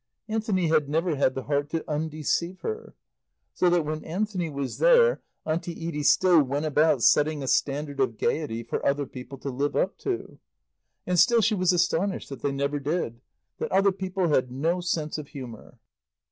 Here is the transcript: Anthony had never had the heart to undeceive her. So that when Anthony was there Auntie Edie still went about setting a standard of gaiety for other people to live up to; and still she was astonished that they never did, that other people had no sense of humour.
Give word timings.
Anthony 0.27 0.65
had 0.69 0.89
never 0.89 1.15
had 1.15 1.35
the 1.35 1.43
heart 1.43 1.69
to 1.69 1.87
undeceive 1.87 2.61
her. 2.61 2.95
So 3.53 3.69
that 3.69 3.85
when 3.85 4.03
Anthony 4.03 4.49
was 4.49 4.79
there 4.79 5.21
Auntie 5.45 5.73
Edie 5.87 6.01
still 6.01 6.41
went 6.41 6.65
about 6.65 7.03
setting 7.03 7.43
a 7.43 7.47
standard 7.47 7.99
of 7.99 8.17
gaiety 8.17 8.63
for 8.63 8.83
other 8.83 9.05
people 9.05 9.37
to 9.37 9.51
live 9.51 9.75
up 9.75 9.99
to; 9.99 10.39
and 11.05 11.19
still 11.19 11.41
she 11.41 11.53
was 11.53 11.71
astonished 11.71 12.29
that 12.29 12.41
they 12.41 12.51
never 12.51 12.79
did, 12.79 13.21
that 13.59 13.71
other 13.71 13.91
people 13.91 14.29
had 14.29 14.51
no 14.51 14.79
sense 14.81 15.19
of 15.19 15.27
humour. 15.27 15.77